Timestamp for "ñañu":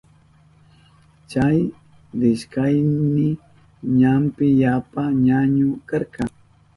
5.27-5.67